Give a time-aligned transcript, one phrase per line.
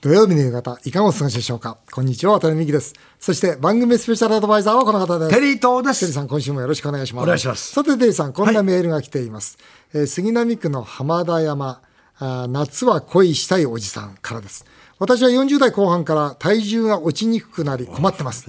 [0.00, 1.76] 土曜日の夕方、いかがお過ごしでしょうか？
[1.90, 2.94] こんにちは、渡辺美希です。
[3.18, 5.34] そして番組スペシャルアドバイザーはこの方です。
[5.34, 7.24] テリー東ですテリーさん、今週もよろしくお願いします。
[7.24, 9.58] お願いしますさて、テリーさん、こんなメールが来ています。
[9.92, 11.82] えー杉並区の浜田山、
[12.20, 14.66] あー夏は恋したいおじさんからです。
[15.00, 18.48] 私は40代後半から体重が落ちにくくなり困ってます。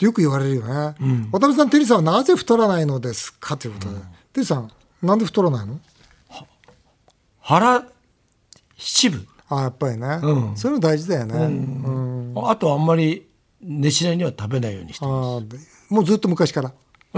[0.00, 0.94] よく言われるよね。
[1.32, 3.58] 渡辺さん、テリーさんはなぜ太らないのですか？
[3.58, 3.94] ということで。
[3.96, 4.00] テ
[4.36, 4.70] リーさん、
[5.02, 5.78] なんで太らないの？
[7.42, 7.84] 腹
[8.78, 10.18] 七分あやっぱりね、
[10.54, 11.34] そういうの大事だよね。
[11.34, 13.26] うんあとあんまり
[13.60, 15.58] 熱しないには食べないようにしてあーで
[15.88, 16.72] もうずっと昔から。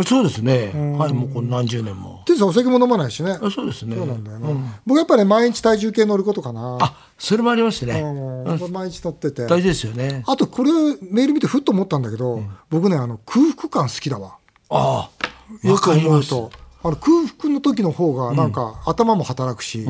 [0.07, 3.33] そうですねはいもうこの何十年もテリーさんお酒も飲まないしね。
[3.33, 4.55] あそうですねそうなんだよね。
[4.87, 6.79] 僕やっぱり毎日体重計乗ることかな。
[6.81, 8.01] あそれもありますね
[8.71, 9.47] 毎日乗ってて。
[9.47, 10.71] 大事ですよねあとこれ
[11.11, 12.41] メール見てふっと思ったんだけど、
[12.71, 14.37] 僕ねあの空腹感好きだわ。
[14.71, 16.51] ああよく思うと。
[16.83, 19.85] あの空腹の時の方がなんか頭も働くし、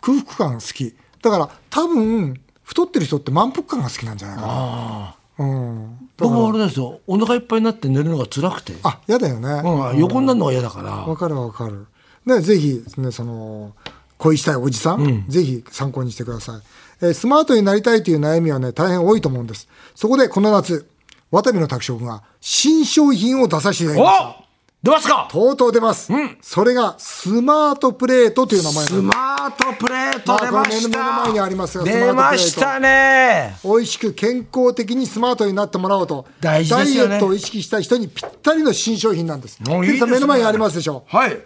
[0.00, 0.96] 空腹感好き。
[1.22, 5.46] だから多分太ってる人って満腹感が好きなんじゃないかあな。
[5.46, 6.08] うん。
[6.16, 9.48] 僕もあれですよお腹いっぱいになって寝るのが辛くてあ、嫌だよね。
[9.48, 11.86] うん横になるのが嫌だからわかるわかる。
[12.26, 13.72] ね、ぜひ、ね、その、
[14.18, 16.60] 恋したいおじさん、ぜひ参考にしてください。
[17.00, 19.68] えースマートになりたいという悩みはね、大変多いと思うんです。
[19.96, 20.86] そこでこの夏、
[21.32, 24.41] 渡辺の拓殖が新商品を出させていただきました。
[24.84, 25.28] お出ますか？
[25.30, 26.12] とうとう出ます。
[26.40, 33.56] それがスマートプレートという名前スマートプレート出ましまあ目の前にありますたが出ましたね。
[33.62, 36.84] 美味しく健康的にスマートになってもらおうと、大事ね。
[36.84, 39.62] ダイエットを意識したい人にぴったりの新商品なんです。
[39.62, 40.10] もういいですね。
[40.10, 41.04] 目の前にありますでしょ？
[41.06, 41.38] はい。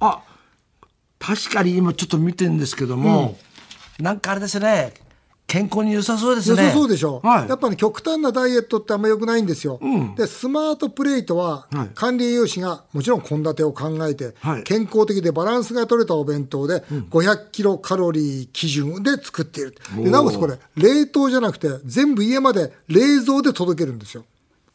[0.00, 0.22] あ、
[1.18, 3.36] 確かに今ちょっと見てるんですけども、
[4.00, 4.94] なんかあれですね、
[5.46, 6.62] 健康に良さそうですね。
[6.62, 7.48] 良さそうでしょ、はい。
[7.48, 9.78] やっぱり極端なダイエットってあんま良くないんですよ、
[10.16, 11.90] でスマートプレートははい。
[11.94, 14.62] 管理栄養士がもちろん献立を考えて、はい。
[14.62, 19.74] 健康的でバランスが取れたお弁当で500キロカロリー基準で作っている。
[19.96, 24.24] でなおこれ冷凍じゃなくて全部家まで冷蔵で届けるんですよ。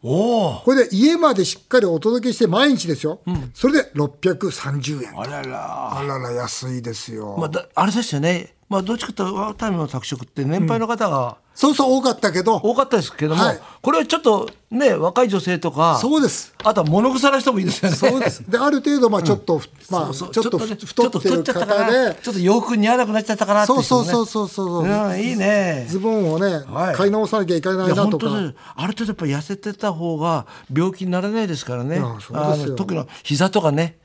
[0.04, 0.62] おお。
[0.64, 3.20] これで家までしっかりお届けして毎日ですよ、
[3.56, 5.98] それで630円あらら。
[6.00, 8.54] あらら安いですよ、まあ、だあれですよね。
[8.70, 17.96] まあ、どっちかというと、ワタミの拓殖って年配の方がそうそう多かったけど多かったですけども、はいこれはちょっとね、若い女性とか、そうですあとは物臭な人もいいですよね。
[17.96, 18.44] そうです。
[18.52, 24.84] で、ある程度、まあ、ちょっと、まあ、ちょっとね太ってるちょっと太っちゃったか方ら、で、ちょっと洋服似合わなくなっちゃったかなってそうそうそうそうそう。
[24.84, 25.86] うん、いいね。
[25.88, 28.28] ズボンをね、はい買い直さなきゃいけないなとか。
[28.76, 33.98] ある程度やっぱ痩せてた方が病気にならないですからねうですよあの特に膝とかね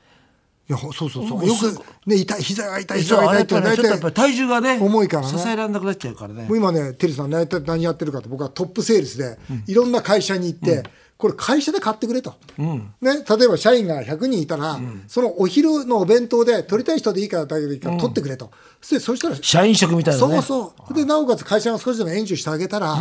[0.69, 1.45] いや、そうそうそう。
[1.45, 5.37] よく、ね、痛い、膝が痛い、膝が痛いって大れやっぱりね体、体重がね重いからね。
[5.37, 6.45] 支えられなくなっちゃうからね。
[6.45, 9.37] もう今ね、テリーさん何やって何やってるかと、僕はトップセールスで、
[9.67, 10.83] いろんな会社に行って、
[11.17, 18.51] これ会社で買ってくれと、ね、例えば社員が100人いたら、そのお昼のお弁当で取りたい人でいいからだけでいいから取ってくれと、
[18.81, 20.33] そしてそしたら社員食みたいなね。
[20.35, 20.93] そうそう。
[20.93, 22.97] で、なおかつ会社が少しでも援助してあげたら、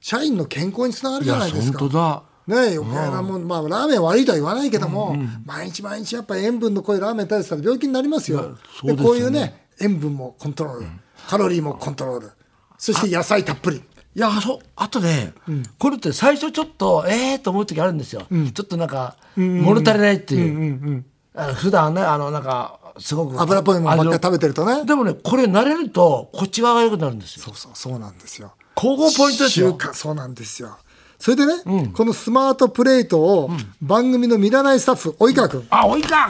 [0.00, 1.78] 社員の健康につながるじゃないですか。
[1.78, 8.56] 本当だね余計なもん、まあ、ラーメン悪いとは言わないけども、毎日毎日やっぱり塩分の濃いラーメン食べてたら病気になりますよ。
[8.82, 9.02] でね。
[9.02, 10.86] こういうね、塩分もコントロール、
[11.28, 12.30] カロリーもコントロール、
[12.78, 13.82] そして野菜たっぷり。
[14.16, 15.34] いやそうあとね、
[15.78, 24.84] これって最初ちょっとええー、と思う時あるんですよ、ちょっとなんか物足りないっていう,、あの普段ねあのなんかすごく油っぽいものばっかり食べてるとね。
[24.84, 27.42] でもねこれ慣れるとこっち側が良くなるんですよ。
[27.44, 28.52] そうそう、そうなんですよ。
[28.76, 29.76] 交互ポイントですよ。
[29.92, 30.76] そうなんですよ。
[31.18, 31.54] それでね、
[31.94, 36.28] このスマートプレートを番組の見習いスタッフ、及川君、あ及川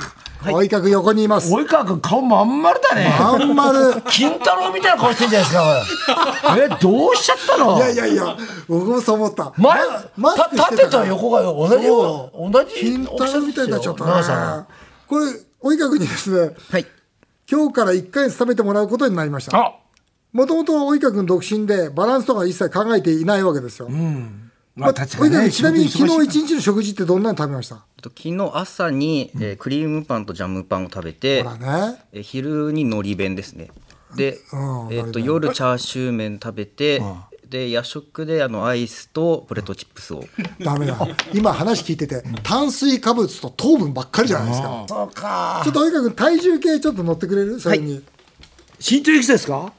[0.63, 1.51] 及川君横にいます。
[1.53, 4.03] 及川君顔まん丸だねあんまる。
[4.11, 7.77] 金太郎みたいな顔してんじゃないですか えどうしちゃったの？
[7.79, 8.37] いやいやいや、
[8.69, 9.53] 僕もそう思った。
[9.57, 9.81] 前
[10.17, 14.65] マスクしてた横が同じよそう同じ金太郎みたいになっちゃったね。
[15.09, 15.27] これ、
[15.63, 16.87] 及川君にですね、はい。
[17.51, 19.57] 今日から1ヶ月食べてもらうことになりました。
[19.59, 19.73] あ
[20.35, 23.89] もともと及川君独身で、バランスとか一切考えていないわけですよ。
[24.77, 27.77] まあ確かにねちなみに昨日一日の食事ってどんなの食べました？
[28.03, 31.57] と昨日朝に、えークリームパンとジャムパンを食べてほ、ら
[31.93, 31.99] ね。
[32.13, 33.71] えー昼に海苔弁ですね。
[34.17, 34.57] で、う
[34.91, 37.03] んえっ、と夜チャーシュー麺食べて、
[37.49, 40.25] で夜食であのアイスとポテトチップスを。
[40.61, 40.99] ダメだ。
[41.33, 44.85] 今話聞いてて、炭水化物と糖分ばっかりじゃないですか。
[44.89, 47.61] そうかちょっと及川君、体重計ちょっと乗ってくれる？
[47.61, 48.03] それに。
[48.81, 49.73] 身長いくつですか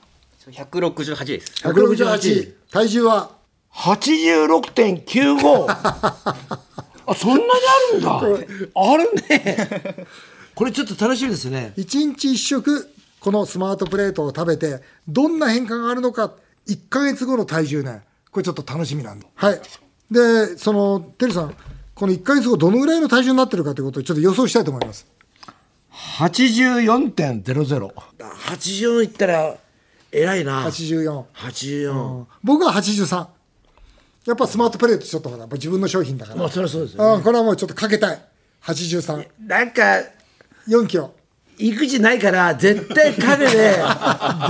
[0.49, 1.51] ？168です。
[1.63, 2.53] 168。
[2.71, 3.34] 体重は？
[3.75, 5.65] 86.95
[7.07, 7.43] あそんなに
[7.91, 8.19] あるんだ。
[8.73, 10.07] あるね。
[10.55, 11.73] これちょっと楽しみですね。
[11.77, 12.89] 1日1食
[13.19, 16.31] このスマートプレートを食べてどんな変化があるのか
[16.67, 18.01] 1か月後の体重ね。
[18.31, 19.61] これちょっと楽しみなんではい。
[20.09, 21.55] でそのてるさん
[21.93, 25.05] この1か月後どのぐらいの体重になってるかということをちょっと予想したいと思います。
[26.17, 27.89] 84.00
[28.19, 29.57] 84いったら
[30.11, 30.63] 偉いな。
[30.65, 33.34] 84、84僕は83
[34.25, 38.19] やっぱスマートプレートちょっとほら自分の商品だから、まあそれはそうですようん、これはもうちょっとかけたい。
[38.63, 40.01] 834なんか
[40.87, 41.13] キロ。
[41.57, 43.53] 育児ないから絶対カフェで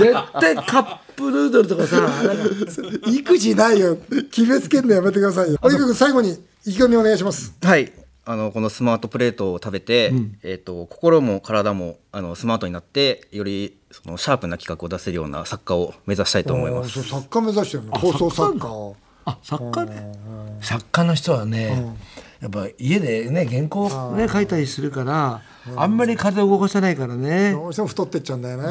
[0.00, 2.02] 絶対カップヌードルとかさ
[3.06, 3.96] 育児ないよ。
[4.30, 5.58] 決めつけんのやめてくださいよ。
[5.58, 7.54] とにかく最後に意気込みお願いします。
[7.62, 7.92] はい。
[8.24, 10.12] あのこのスマートプレートを食べて、
[10.42, 16.90] えー、と心も体もあのスマートになってよりそのシャープな企画を出せるような作家を目指したいと思います。
[16.90, 17.92] そう作家目指してるの。
[17.92, 18.96] 放送作家を
[19.26, 20.12] あ作家ね。
[20.62, 21.94] 作家の人はね、
[22.40, 25.42] やっぱ家でね原稿ね書いたりするから
[25.76, 27.52] あんまり体を動かさないからね。
[27.52, 28.64] どうしても太ってっちゃうんだよね。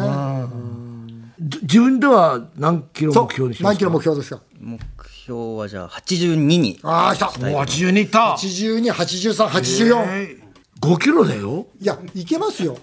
[1.40, 3.78] じ自分では何キロ目標にしますか？
[3.78, 4.80] 何キロ目標ですか目
[5.26, 7.26] 標はじゃあ82にああ来た。
[7.26, 8.38] もう82いった。
[8.40, 10.40] 828384、
[10.80, 11.68] 5キロだよ。
[11.82, 12.78] いやいけますよ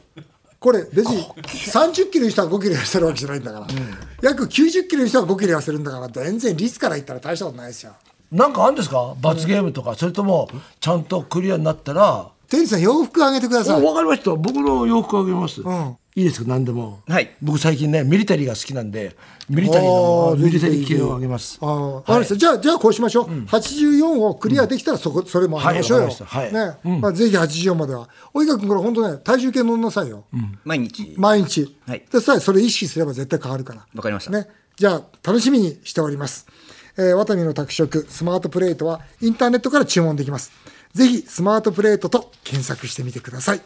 [0.63, 3.67] これ別に30キロの人は5キロ痩せるわけじゃないんだから、
[4.23, 7.93] 約90キロの人は5キロ痩せるんだから全然率から言ったら大したことないですよ。
[8.31, 9.15] なんかあるんですか？
[9.21, 10.49] 罰ゲームとかそれとも
[10.81, 16.49] ちゃんとクリアになったらテニスさん洋服あげてくださいわかりました僕の洋服あげます、んいいですか？
[16.51, 19.17] 何でも、はい僕最近ねミリタリーが好きなんで
[19.49, 22.37] ミリタリーのミリタリー系をあげますああ、わかりました。
[22.37, 23.25] じゃあ、じゃあこうしましょう。
[23.47, 26.09] 84をクリアできたら、そこ、それもあげましょうよ。
[26.09, 28.09] はいわかりましたね、まあ、ぜひ84までは。
[28.35, 30.25] 及川君、これ本当ね、体重計乗んなさいよ。
[30.65, 31.77] 毎日毎日。
[31.87, 33.87] はいでさえ、それ意識すれば絶対変わるから。
[33.95, 34.47] わかりましたね。
[34.77, 36.47] じゃあ、楽しみにしております。
[36.99, 40.53] えー、ワタミの宅食、スマートプレートは、インターネットから注文できます。
[40.95, 43.61] ぜひ、スマートプレートと検索してみてください。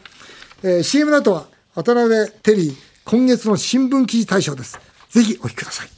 [0.63, 2.75] えー、CM の後は、渡辺テリー、
[3.05, 4.79] 今月の新聞記事大賞です。
[5.09, 5.97] ぜひ、お聞きください。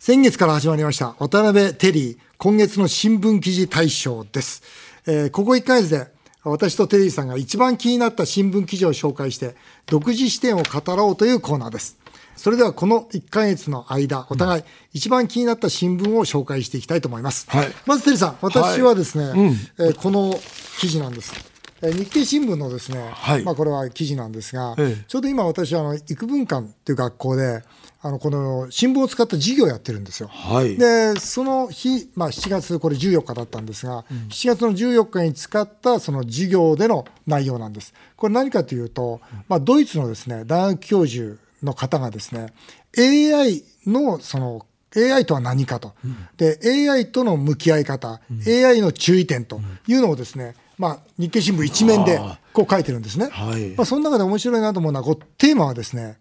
[0.00, 4.62] 先月から始まりました渡辺テリー今月の新聞記事大賞です、
[5.06, 6.06] えーここ1ヶ月で
[6.44, 9.54] 私とテリーさんが一番気になった新聞記事を紹介して
[9.84, 11.97] 独自視点を語ろうというコーナーです
[12.38, 17.68] それではこの1ヶ月の間お互い一番気になった新聞を紹介していきたいと思います、はい。
[17.84, 20.32] まずテリーさん私はですね、えーこの
[20.78, 21.34] 記事なんです。
[21.82, 23.42] えー日経新聞のですね、はい。
[23.42, 25.04] まあ、これは記事なんですが、ええ。
[25.08, 27.62] ちょうど今私あの育文館っていう学校で
[28.00, 30.28] あのこの新聞を使った授業をやってるんですよ。
[30.28, 30.76] はい。
[30.76, 37.92] でその日、まあ、7月これ14日だったんですが、7月の14日に使ったその授業での内容なんです。
[38.16, 42.52] これ何かというと、まあ、ドイツのですね大学教授の方がですね
[42.96, 44.66] AI のその
[44.96, 45.94] AI とは何かと、
[46.38, 46.58] で
[46.90, 52.18] AI との向き合い方、AI の注意点というのをですね、まあ、日経新聞一面で
[52.54, 53.28] こう書いてるんですね。
[53.30, 53.70] はい。
[53.76, 56.16] まあ、その中で面白いなと思うのはこうテーマはですね、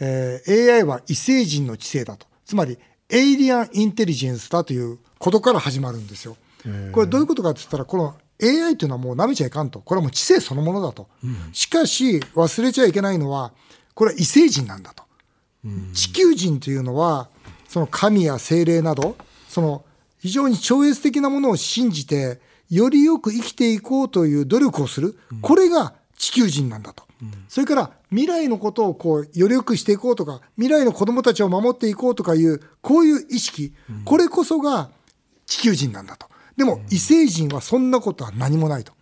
[0.00, 2.26] えー AI は異星人の知性だと。
[2.44, 2.78] つまり
[3.08, 6.36] エイリアンインテリジェンスだということから始まるんですよ。
[6.92, 9.80] これどういうことかって言ったらこの AI というのはもう舐めちゃいかんと。
[9.80, 11.08] これはもう知性そのものだと、
[11.52, 13.52] しかし忘れちゃいけないのは
[13.94, 15.04] これは異星人なんだと。
[15.94, 17.28] 地球人というのは
[17.68, 19.16] その神や精霊など
[19.48, 19.84] その
[20.18, 27.04] 非常に超越的なものを信じてよりよく生きていこうという努力をする、これが地球人なんだと、
[27.48, 33.74] それから未来のことをこうよりよくしていこうとか未来の子供たちを守っていこうとかいうこういう意識、
[34.04, 34.90] これこそが
[35.46, 36.26] 地球人なんだと。
[36.56, 38.92] でも異星人はそんなことは何もないと、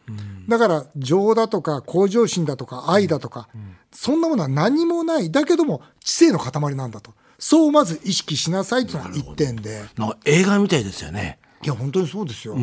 [0.48, 3.48] だから情だとか向上心だとか愛だとか、
[3.92, 5.30] そんなものは何もない。
[5.30, 7.12] だけども知性の塊なんだと。
[7.38, 9.84] そうまず意識しなさいというのが一点で。
[9.96, 11.38] なんか映画みたいですよね。
[11.62, 12.56] いや本当にそうですよ、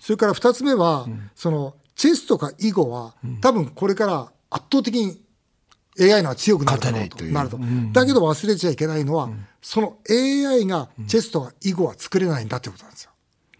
[0.00, 5.20] それから二つ目は、そのチェスとか囲碁は、多分これから圧倒的に
[6.00, 7.24] AI のは強くなるだろうと。
[7.24, 7.28] いう。
[7.28, 7.58] となると、
[7.92, 9.28] だけど忘れちゃいけないのは、
[9.60, 13.10] その AI がチェスとか囲碁は作れないんだってことなんですよ。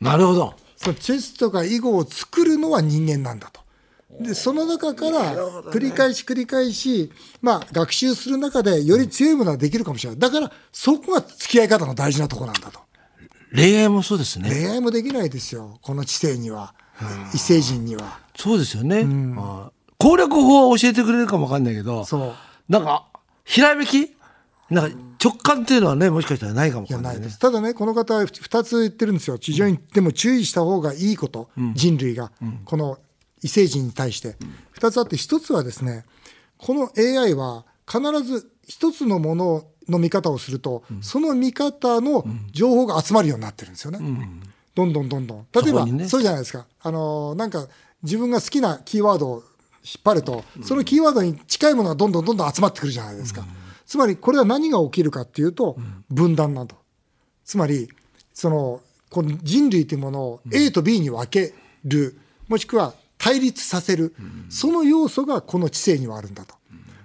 [0.01, 3.61] なるほどそのチェスとか囲碁を作るのは人間なんだと。
[4.21, 5.35] でその中から
[5.71, 10.19] 繰り返し繰り返し、まあ、学習する中でより強いものができるかもしれない。
[10.19, 12.81] だからそこが付き合い方の大事なところなんだと。
[13.55, 14.49] 恋愛もそうですね。
[14.51, 15.79] 恋愛もできないですよ。
[15.83, 16.75] この知性には。
[17.35, 18.21] 異星人には。
[18.37, 19.71] そうですよね、あー。
[19.99, 22.05] 攻略法は教えてくれるかもわかんないけど。
[22.05, 22.35] そう。
[22.69, 23.07] なんか
[23.45, 24.15] ひらめき
[24.71, 27.21] なんか直感っていうのはねもしかしたらないかもわいやかんないね。
[27.21, 27.39] ないです。
[27.39, 29.39] ただねこの方は2つ言ってるんですよ。
[29.41, 32.31] 非常にでも注意した方がいいこと、人類が、
[32.65, 32.99] この
[33.43, 34.37] 異星人に対して。
[34.79, 36.05] 2つあって1つはですね
[36.59, 43.99] この AI は必ず1つのものの見方をすると、その見方の情報が集まるようになってるんですよね、
[44.75, 45.47] どんどんどんどん。
[45.53, 46.09] 例えばそね。
[46.09, 46.67] そうじゃないですか。
[46.83, 47.67] あのーなんか
[48.03, 49.43] 自分が好きなキーワードを
[49.83, 53.45] 引っ張ると、そのキーワードに近いものがどんどんどんどん集まってくるじゃないですか、
[53.89, 55.79] つまりこれは何が起きるかっていうと、
[56.11, 56.77] 分断など
[57.45, 57.89] つまり
[58.35, 61.55] そのこの人類というものを A と B に分け
[61.85, 64.15] る、もしくは対立させる、
[64.51, 66.55] その要素がこの知性にはあるんだと。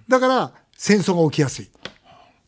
[0.10, 1.70] だから戦争が起きやすい。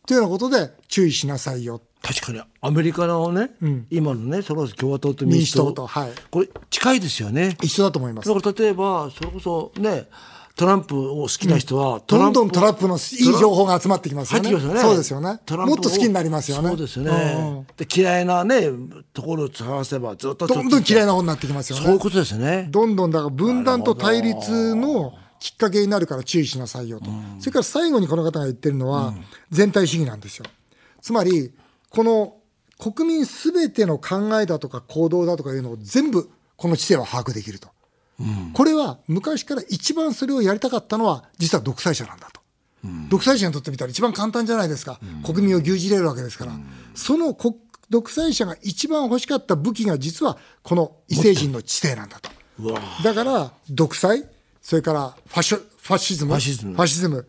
[0.06, 1.82] というようなことで注意しなさいよ。
[2.02, 3.52] 確かにアメリカのね、
[3.90, 5.64] 今のねそれこそ共和党と民主党。
[5.64, 6.12] 民主党とはい。
[6.30, 7.58] これ近いですよね。
[7.64, 8.28] 一緒だと思います。
[8.28, 8.36] だ。
[8.40, 10.10] から例えばそれこそね
[10.56, 13.00] トランプを好きな人は、どんどんトランプのいい
[13.38, 14.50] 情報が集まってきますよね。
[14.50, 14.80] よね。
[14.80, 15.28] そうですよね。
[15.50, 16.70] もっと好きになりますよね。
[16.70, 17.66] そうですようんうんね。
[17.76, 18.70] で嫌いなね
[19.14, 21.84] ところを探せばずっとどんどん嫌いなな方になってきますよね。
[21.84, 22.68] そういうことですね。
[22.72, 27.08] どんどんだから分断と対立のきっかけになるから注意しなさいよと。
[27.40, 29.14] それから最後にこの方が言ってるのは
[29.52, 30.46] 全体主義なんですよ。
[31.02, 31.52] つまり、
[31.90, 32.38] この
[32.80, 37.75] 国民すべての考えだとか行動だとかいうのを全部この知性は把握できると。
[38.54, 42.42] これは昔から一番それをやりたかったのは実は独裁者なんだと。
[43.10, 46.52] 独裁者にとってみたら一番簡単じゃないですか、国民を牛耳れるわけですから、
[46.94, 47.56] その国
[47.90, 52.30] 独裁者が一番欲しかった武器が実はこの異星人の知性なんだと。
[53.04, 54.28] だから独裁、
[54.62, 56.74] それからファッショファシズム、ファシズム。
[56.74, 57.28] ファシズム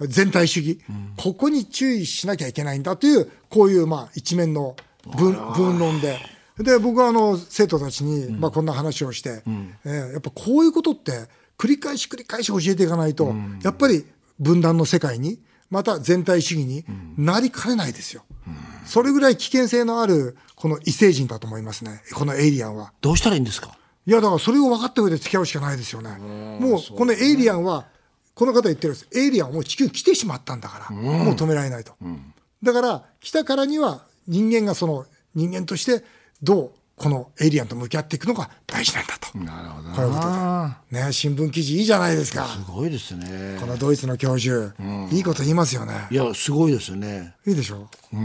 [0.00, 0.80] 全体主義、
[1.16, 4.76] ここに注意しなきゃいけないんだという、こういうまあ一面の
[5.16, 6.18] 分分論で。
[6.58, 9.42] で僕はあの生徒たちにまあこんな話をして、
[9.84, 11.12] えーやっぱこういうことって
[11.56, 14.04] 繰り返し繰り返し教えていかないと、やっぱり
[14.38, 16.84] 分断の世界にまた全体主義に
[17.16, 18.24] なりかねないですよ。
[18.84, 22.92] それぐらい危険性のあるこの異星人だと思いますねこのエイリアンは。
[23.00, 23.76] どうしたらいいんですか？
[24.06, 26.16] いやだからそれを分かった上で付き合うしかないですよね。
[26.60, 27.86] もうこのエイリアンは、
[28.34, 29.08] この方言ってるんです。
[29.14, 31.92] エイリアンはもう地球に来てしまったんだから、もう止められないと。
[32.62, 36.02] だから来たからには人間がその人間として
[36.42, 39.38] どうこのエイリアンと向き合っていくのが大事なんだと。
[39.38, 40.26] なるほどこういうこと
[40.90, 41.06] で。
[41.06, 42.44] ね新聞記事いいじゃないですか。
[42.46, 43.66] すごいですねこ。
[43.66, 44.74] のドイツの教授、
[45.12, 46.14] いいこと言いますよねい。
[46.16, 47.34] やすごいですよね。
[47.46, 47.88] いいでしょ？
[48.10, 48.16] こ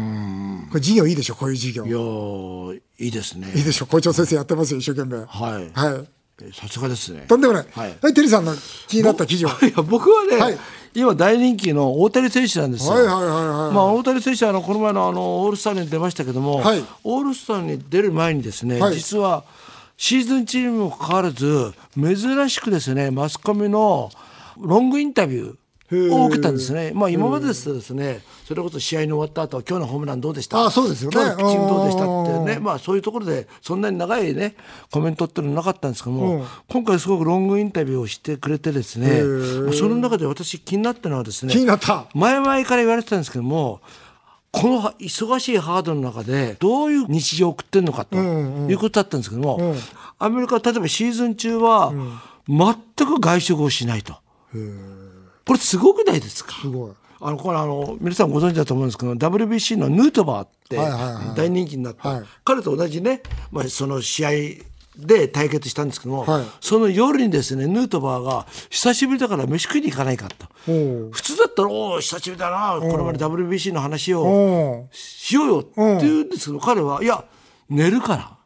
[0.74, 1.36] れ授業いいでしょ？
[1.36, 1.86] こういう授業。
[1.86, 3.52] いやーいいですね。
[3.56, 3.86] いいでしょ？
[3.86, 5.24] 校長先生やってますよ一生懸命。
[5.26, 6.08] はいはい。
[6.42, 7.26] えさすがですね。
[7.28, 7.66] とんでもない。
[7.72, 8.54] はいはい、テリーさんの
[8.88, 9.50] 気になった記事を。
[9.62, 10.58] いや僕はね、はい
[10.96, 12.94] 今大人気の大谷選手なんですよ。
[12.94, 19.44] はいはいはいはいまあ大谷選手はあのこの前のあのオールスターに出ましたけども、はいオールスターに出る前にですね、はい実は
[19.98, 24.12] シーズンチームにもかかわらず珍しくですねマスコミの
[24.60, 25.56] ロングインタビュー
[25.92, 26.92] を受けたんですね。
[26.94, 30.66] まあ今までですとですね、それこそ試合に終わった後今日のホームランどうでした？
[30.66, 31.18] あそうですよね。
[31.18, 34.56] 今日のピッチングどうでしたってうね、まあそういうところでそんなに長いね
[34.92, 39.20] コメントっていうのはなかったんですけども、今回すごくロングインタビューをしてくれてですね、
[39.74, 42.08] その中で私気になったのはですね、気になった。
[42.14, 43.82] 前々から言われてたんですけども
[44.52, 49.76] この忙しいハードの中でどういう日常を送ってるのかということだったんですけども、
[50.20, 51.92] アメリカは例えばシーズン中は
[52.48, 52.76] 全
[53.08, 54.16] く外食をしないと。
[55.46, 56.54] これすごくないですか？
[56.62, 56.92] すごい。
[57.22, 62.24] あのこれあの皆さんご存知だと思うんですけど WBC のヌートバーってはいはいはい大人気になった、はい。
[62.44, 63.22] 彼と同じね、
[63.52, 64.30] まあ、その試合
[64.98, 66.46] で対決したんですけども、はい。
[66.60, 70.48] その夜にですねヌートバーが久しぶりだから飯食いに行かないかと。
[70.66, 77.24] 普通だったら「おお久しぶりだなこの前の WBC の話をしようよ」って言うんですけど彼は「いや
[77.70, 78.38] 寝るから。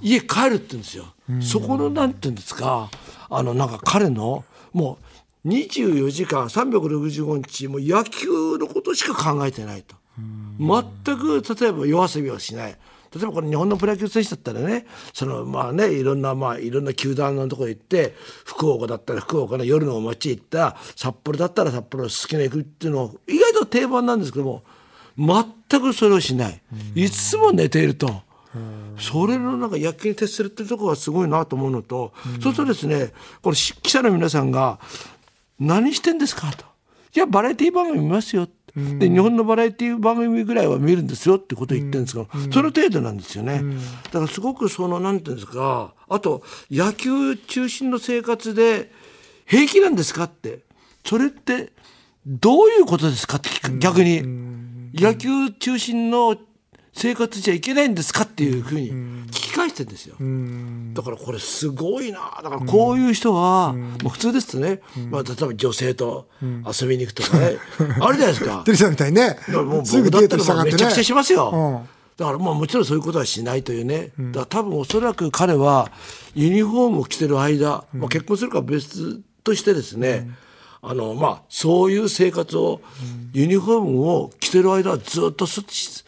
[0.00, 1.04] 家帰る」って言うんですよ。
[1.40, 2.90] そこのなんて言うんですか
[3.30, 5.04] あのなんか彼のもう
[5.46, 9.96] 24時間365日も野球のことしか考えてないと。
[10.58, 12.76] 全く例えば夜遊びをしない。
[13.14, 18.14] 例えばこれ日本のプロ野球選手だったらねそのまあねいろんなまあいろんな球団のところ行って
[18.44, 24.62] 福岡だったら福岡の夜のお街行った札幌だったら札幌好きな行くっていうのを意外と定番なんですけども
[25.16, 26.60] 全くそれをしない
[26.94, 28.28] いつも寝ていると。
[28.98, 34.80] それのなんか野球に徹するっていうところがすごいなと思うのと、そうするとですねこれし記者の皆さんが
[35.58, 36.64] 「何してんですか?」と
[37.14, 43.60] 「いやバラエティ番組見ますよ」で日本のバラエティ番組ぐらいは見るんですよってことを言ってるんですけど、その程度なんですよね、
[44.04, 48.92] だからすごくそのなんていうんですかあと野球中心の生活で
[49.46, 50.68] 平気なんですかって。
[51.04, 51.72] それって
[52.26, 53.78] どういうことですかって聞く。
[53.78, 54.22] 逆に、
[54.92, 56.36] 野球中心の
[56.98, 60.16] 生活じゃいけないんですかっていうふうに聞き返してるんですよ。
[60.94, 62.40] だからこれすごいな。
[62.42, 67.56] だからこういう人は、もう普通ですとね、まあ、例えば女性と遊びに行くとかね、
[68.00, 68.62] あるじゃないですか。
[68.66, 68.72] テ。
[68.72, 69.36] リーさんみたいにね。
[69.48, 71.50] もう、僕だったらめちゃくちゃしますよ。
[71.52, 71.88] うん。
[72.18, 75.92] だからまあもちろんそういうことはしないというね、だから多分おそらく彼は
[76.34, 80.28] ユニフォームを着てる間、まあ、結婚するかは別としてですね、
[80.82, 82.80] あのまあそういう生活を、
[83.32, 86.04] ユニフォームを着てる間はずっとししし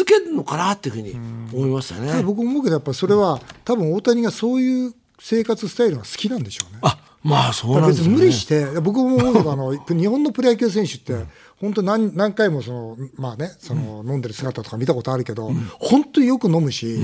[0.00, 1.12] 続けるのかなっていうふうに
[1.52, 2.22] 思いましたね。
[2.22, 6.78] 僕思うけどやっぱそれは多分大谷がそういう生活スタイルが好きなんでしょうね。
[6.82, 8.12] あまあそうなんですよね。
[8.12, 11.26] に無理して、僕も思うのがあの 日本のプロ野球選手って、
[11.60, 16.98] 本当何何回もその、まあね、その飲んでる姿とか見たことあるけど、本当によく飲むし、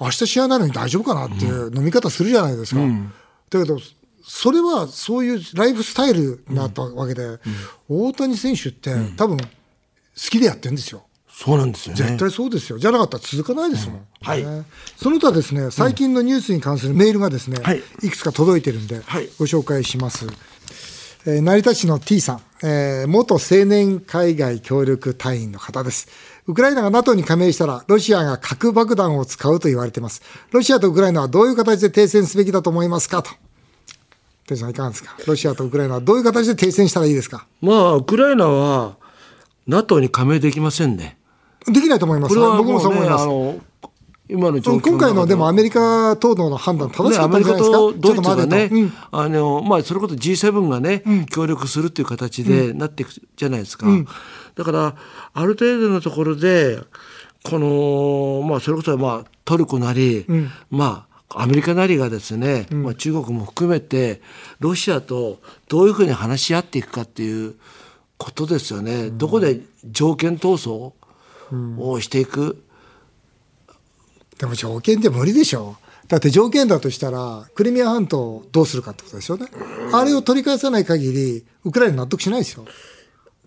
[0.00, 2.80] 明日試合なのに大丈夫かなっていう飲み方するじゃないですか。
[3.50, 3.80] だけど
[4.22, 7.38] それはそういうライフスタイルになったわけで、
[7.88, 9.38] 大谷選手って、多分
[10.14, 11.05] きでやってるんですよ。
[11.38, 12.02] そうなんですよね。
[12.02, 12.78] 絶対そうですよ。
[12.78, 14.06] じゃなかったら続かないですもん。
[14.22, 14.64] はいね
[14.96, 20.26] その他ですね、最近のニュースに関するメールがですね、はいい、くつか届いてるんで、はいご紹介します。
[21.26, 26.08] えー成田市の T さん、えー元青年海外協力隊員の方です。
[26.46, 30.22] ウクライナが NATO に加盟したら、ロシアが核爆弾を使うと言われています。
[30.52, 33.22] ロシアとウクライナはどういう形で停戦すべきだと思いますか？
[33.22, 33.30] と。
[34.46, 35.14] テイさんいかがですか？
[35.26, 37.46] ロシアとウクライナはどういう形で停戦したらいいですか？
[37.60, 38.96] まあ、ウクライナは
[39.66, 41.18] NATO に加盟できませんね。
[41.66, 42.34] できないと思います。
[42.34, 43.22] これは僕もそう思います。
[43.24, 43.58] あの
[44.28, 47.76] 今の状況今回のでもアメリリカ等々の判断正しね、かったんじゃないですか？
[47.76, 48.70] とドイツね、
[49.12, 53.86] あのまあ、それこそ G7 がね、協力するっていう形でなっていくじゃないですか、
[54.56, 54.96] だから
[55.32, 56.80] ある程度のところで
[57.44, 60.26] この、まあ、それこそ、まあ、トルコなり、
[60.70, 64.20] まあ、アメリカなりがですね、まあ、中国も含めて
[64.58, 67.54] ロシアとどういうふうに話し合っていくかっていう
[68.18, 70.94] ことですよね、どこで条件闘争
[71.78, 72.62] をしていく、
[74.38, 75.76] でも条件って無理でしょ。
[76.08, 79.46] だって条件だとしたら、クリミア半島をどうするかってことですよね。
[79.92, 82.64] あれを取り返さない限り、ウクライナ納得しないですよ。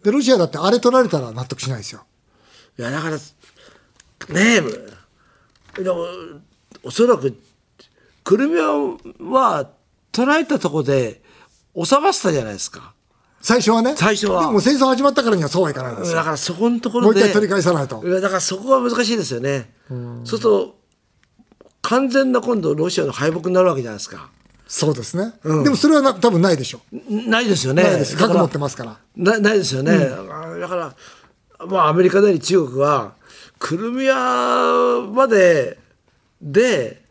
[0.04, 2.06] で、ロシアだってあれ取られたら納得しないですよ。
[2.80, 4.62] いやだからね
[5.78, 6.06] えでも
[6.82, 7.38] おそらく
[8.24, 8.70] クリミア
[9.30, 9.70] は
[10.14, 11.22] 捉えたところで
[11.76, 12.94] 収まってたじゃないですか
[13.42, 13.96] 最初はね。
[13.96, 16.16] 最初はでも戦争始まったからにはそうはいかないですよ。
[16.18, 20.76] だからそこのところでもう一回取り返さないとだからそこが難しいですよねそうすると
[21.82, 24.30] 完全な今度ロシアの敗北になるわけじゃないですか
[24.68, 25.34] そうですね。
[25.44, 26.82] でもそれはな多分ないでしょ。
[27.10, 28.16] ないですよねないです。
[28.16, 28.98] 核持ってますから。
[29.16, 30.96] なないですよね、だから、
[31.66, 33.14] まあ、アメリカなり中国は
[33.58, 35.80] クリミアまで
[36.40, 37.02] で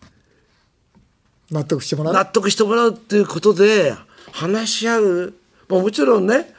[1.50, 2.14] 納得してもらう？
[2.14, 3.92] 納得してもらうっていうことで
[4.30, 5.35] 話し合う、
[5.68, 6.52] まあ、もちろんね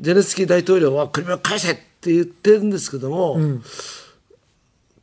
[0.00, 3.38] ゼレンスキー大統領はクリミア返せって言ってるんですけども、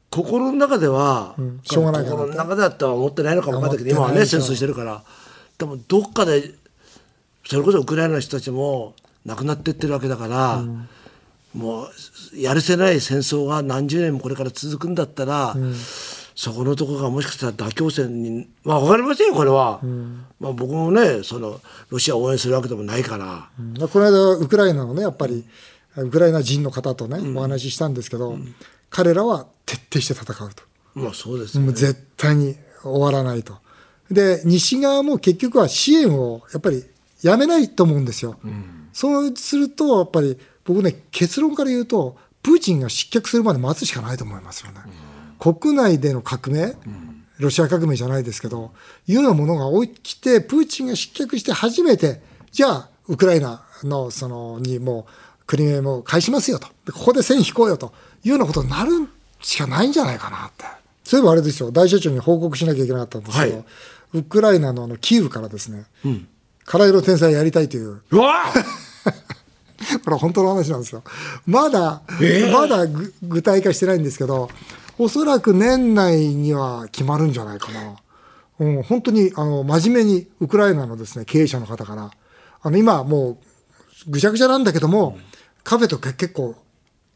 [0.10, 5.04] 心の中では、しょうがないかな心の中ではとは思ってないのかも分かんないけど今はね戦争してるから。
[5.58, 6.52] でもどっかで
[7.46, 8.94] それこそウクライナの人たちも
[9.26, 10.64] 亡くなってってるわけだから、
[11.54, 15.56] もうやるせない戦争が何十年もこれから続くんだったら、
[16.38, 19.82] そこのところがもしかしたら妥協戦にまあ分かりませんよこれは、
[20.40, 23.74] まあ、僕もねそのロシアを応援するわけでもないから、うん。
[23.90, 25.46] この間、ウクライナのね、やっぱり、
[25.96, 28.38] ウクライナ人の方とね、お話ししたんですけど、
[28.92, 30.64] 彼らは徹底して戦うと。
[30.94, 31.68] まあそうですよね。
[31.68, 33.58] もう絶対に終わらないと。
[34.12, 36.84] で、西側も結局は支援をやっぱり
[37.24, 38.38] やめないと思うんですよ。
[38.94, 44.82] そうすると、やっぱり僕ね、結論から言うと、プーチンが失脚するまで待つしかないと思いますよね。
[45.40, 46.76] 国内での革命、
[47.40, 48.72] ロシア革命じゃないですけど、
[49.08, 52.22] いうようなものが起きて、プーチンが失脚して初めて、
[52.52, 56.68] じゃあ、ウクライナの、その、にもう、クリミアも返しますよと。
[56.86, 57.94] でここで線引こうよと。
[58.24, 58.92] いうようなことになる
[59.42, 60.66] しかないんじゃないかなって。
[61.04, 63.66] そういえばあれですよ、大社長に報告しなきゃいけなかったんですけど、はい。
[64.14, 65.86] ウクライナのあのキーウからですね、
[66.66, 68.44] 唐色天才やりたいという、うわ
[70.04, 71.04] これは本当の話なんですよ。
[71.46, 72.02] まだ、
[72.52, 74.50] まだぐ具体化してないんですけど、
[75.00, 77.96] おそらく年内には決まるんじゃないかな。
[78.60, 82.12] うん、本当にあの真面目にウクライナのですね経営者の方から、
[82.62, 83.38] あの今もう
[84.08, 85.18] ぐちゃぐちゃなんだけども、
[85.64, 86.56] カフェとか結構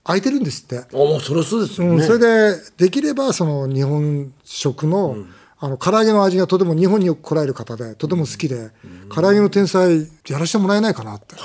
[0.04, 0.80] 空いてるんですって。
[0.80, 5.16] あもうそれはそうですよね、うん、それでできればその日本食の,、
[5.60, 8.70] あの唐揚げの味がとても日本によく来られる方でとても好きで、
[9.10, 11.36] 唐揚げの天才やらせてもらえないかなって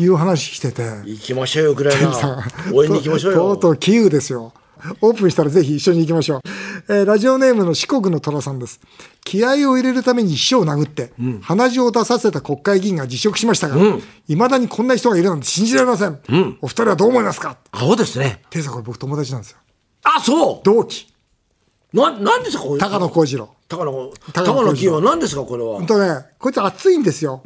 [0.00, 0.82] いう話してて。
[1.04, 4.54] 行きましょうよウクライさナ応援に行きましょうよとうとうキーウですよ。
[5.00, 6.40] オープンしたらぜひ一緒に行きましょう。
[6.88, 8.80] えーラジオネームの四国の虎さんです。
[9.24, 13.76] 気合を入れるために秘書を殴って、鼻血を出させた国会議員が辞職しましたが、
[14.28, 16.18] いまだにこんな人がいるなんて信じられません。
[16.60, 17.56] お二人はどう思いますか？
[17.72, 19.58] アホですねテイさんこれ僕友達なんですよ。
[20.04, 21.12] あそう同期、
[21.92, 22.80] ななんですかこれ？
[22.80, 23.50] 高野幸次郎。
[23.68, 23.90] 高野
[24.32, 25.78] 高野高野金は何ですかこれは？
[25.78, 27.42] ほんとね、こいつ熱いんですよ。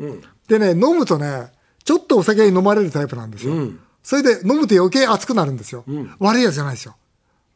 [0.49, 1.53] でね、飲むとね、
[1.85, 3.55] ちょっとお酒に飲まれるタイプなんですよ。
[4.03, 5.85] それで飲むと余計熱くなるんですよ。
[6.19, 6.97] 悪いやつじゃないですよ。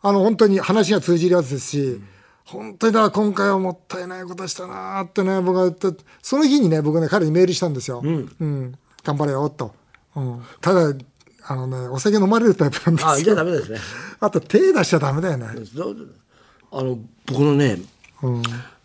[0.07, 2.01] あの、本当に話が通じるやつですし、
[2.45, 8.03] 本当にだから今回はもったいないことしたなーってね、僕は言った、その日にね、僕ね、彼にメールしたんですよ。
[8.05, 8.75] うん。
[9.03, 9.75] 頑張れよ、と。
[10.15, 10.43] うん。
[10.61, 10.95] ただ、
[11.47, 13.11] あのね、お酒飲まれるタイプなんですよ。
[13.13, 13.79] あじゃあダメですね
[14.21, 15.47] あと手出しちゃダメだよね。
[15.75, 15.95] ど
[16.71, 17.81] あの僕のね、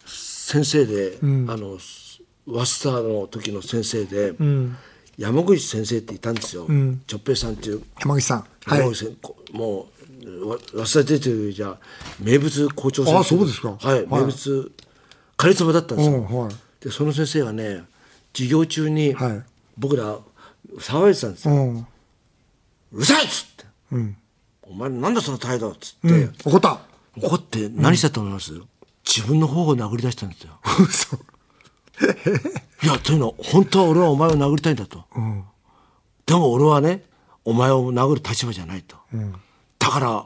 [0.05, 1.25] 先生で、あ
[1.57, 1.77] の
[2.47, 4.35] ワスターの時の先生で、
[5.17, 6.65] 山口先生っていたんですよ、
[7.07, 8.45] ちょっぺいさんっていう、山口さん。
[8.63, 8.79] はい
[9.51, 9.85] もうわ
[10.19, 11.77] 早稲田出てるじゃ
[12.19, 13.19] 名物校長先生。
[13.19, 13.69] あそうですか。
[13.69, 14.07] はい、はい。
[14.07, 14.71] 名物
[15.37, 16.55] カリスマだったんですよ、うんはい。
[16.81, 17.83] でその先生がね
[18.33, 19.43] 授業中にはい。
[19.77, 20.17] 僕ら
[20.77, 21.87] 騒いでたんですよ、うん。
[22.91, 23.65] うるさいっつって、
[24.63, 26.81] お前なんだその態度」っつって、怒った。
[27.15, 28.51] 怒って何したと思います、
[29.05, 30.59] 自分の頬を殴り出したんですよ。
[30.81, 31.15] 嘘。
[32.83, 35.05] いやというのは本当は俺はお前を殴りたいんだと、
[36.25, 37.03] でも俺はね
[37.45, 39.19] お前を殴る立場じゃないと、だ
[39.89, 40.25] から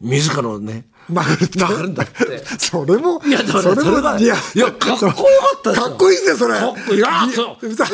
[0.00, 2.14] 自らのね殴るって殴るんだって
[2.58, 5.18] それも、いやだからそれがいや、いやかっこよか
[5.58, 6.54] ったかっこいいですよ、それ。
[6.58, 7.84] かっこいいなそうお前だ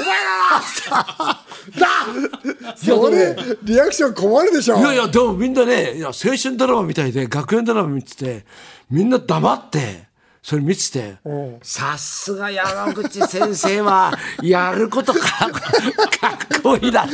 [1.78, 4.78] だそれ、リアクション困るでしょ。
[4.78, 8.44] いやいやでもみんなねいや青春ドラマみたいで学園ドラマ見てて
[8.88, 10.09] みんな黙って
[10.42, 17.06] それ見ててうんさすが山口先生はやることかかっこいいな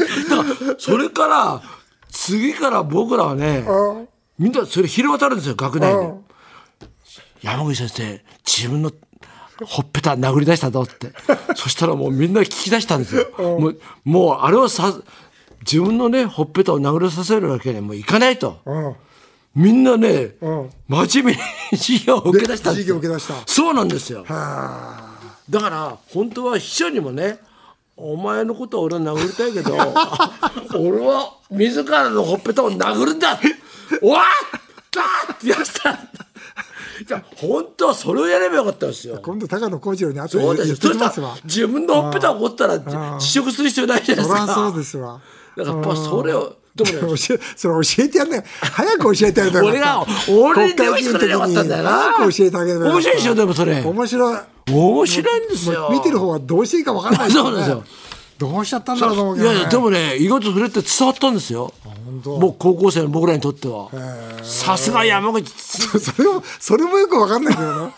[0.78, 1.62] それから
[2.16, 4.08] 次から僕らはねうん。
[4.38, 6.24] みんなそれ広渡るんですよ学内にうん。
[7.42, 8.90] 山口先生自分の
[9.64, 11.12] ほっぺた殴り出したぞって。
[11.54, 13.26] そしたらもうみんな聞き出したんですよ。
[13.38, 14.94] もうもうあれをさ
[15.60, 18.60] 自分のねほっぺたを殴りさせるわけにはもういかないと。
[18.64, 18.94] うん。
[19.54, 20.70] みんなねうん。
[20.88, 22.94] 真面目に授業を受け出したんですよ。
[22.94, 23.34] 授業を受け出した。
[23.46, 24.24] そうなんですよ。
[24.26, 25.16] は
[25.48, 27.38] だから本当は秘書にもね
[27.96, 29.74] お前のことは俺は殴りたいけど
[30.78, 33.40] 俺は自らのほっぺたを殴るんだ
[34.02, 34.22] おわっ
[34.90, 39.18] たってやったいや本当はそれをやればよかったんですよあ。
[39.20, 41.36] 今度、高野幸次郎に後で言ってきますわ。
[41.44, 42.78] 自分のほっぺたを折ったら
[43.18, 44.40] 辞職する必要ないじゃないですか。
[44.40, 45.20] そりゃそうですわ。
[45.56, 51.90] だからやっぱそれをでもね教えそれ教えてやんね早く教えてあげたら 俺が俺に電話してくれればよかったんだよな。
[51.90, 53.82] 早く教えてあげればよかった面白いでしょでもそれ。
[53.82, 55.88] 面白い面白いんですよ。
[55.92, 57.84] 見てる方はどうしていいか分かんないそうですよ
[58.38, 61.72] どうしちゃったんだろうと思うけいど、ね、やいやでもね意外とそれって伝わったんですよ。
[62.22, 63.88] 当もう高校生の僕らにとっては。
[64.42, 65.50] さすが山口。
[65.56, 67.92] それもそれもよく分かんないけどな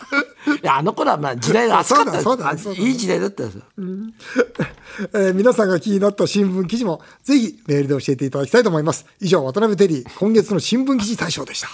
[0.47, 3.63] いやあの頃はまあ時代が熱かったですそうだそうだそうだいい時代だったですよ。
[5.13, 11.69] えー皆さんが気になった新聞記事もぜひメールで教えていただきたいと思います以上渡辺テリー今月の新聞記事大賞でした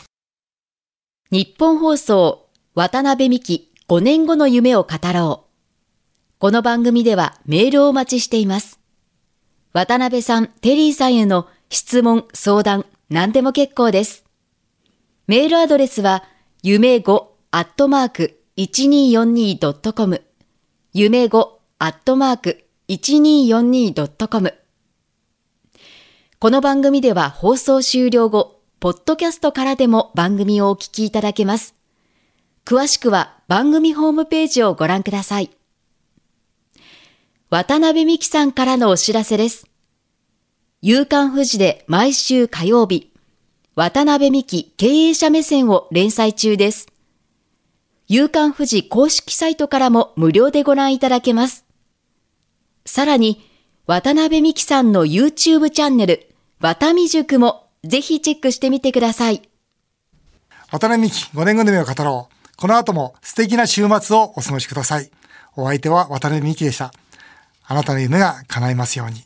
[1.31, 5.45] 日本放送渡辺美希5年後の夢を語ろう。
[6.39, 8.79] この番組ではメールをお待ちしています。
[9.73, 14.25] 渡辺さん、テリーさんへの質問、相談、何でも結構です。
[15.27, 16.23] メールアドレスは、
[16.63, 20.23] 夢5アットマーク 1242.com
[20.93, 24.53] 夢5アットマーク 1242.com
[26.39, 31.75] この番組では放送終了後、ポッドキャストからでも番組をお聞きいただけます。
[32.63, 35.51] 詳しくは番組ホームページをご覧ください。
[37.49, 39.67] 渡辺美希さんからのお知らせです。
[40.81, 43.11] 夕刊富士で毎週火曜日、
[43.75, 46.87] 渡辺美希経営者目線を連載中です。
[48.07, 51.65] 夕刊富士公式サイトからも無料でご覧いただけます。
[52.85, 53.49] さらに、
[53.87, 56.27] 渡辺美希さんの YouTube チャンネル、
[56.59, 59.49] 渡美塾もぜひチェックしてみてください。
[60.71, 65.09] 渡辺美希5年後の夢を語ろうこの後も素敵な週末をお過ごしください
[65.55, 66.91] お相手は渡辺美希でした
[67.65, 69.23] あなたの夢が叶いますように